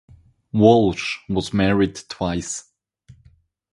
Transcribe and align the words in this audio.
Walsh 0.51 1.19
was 1.29 1.53
married 1.53 1.93
twice. 2.09 2.71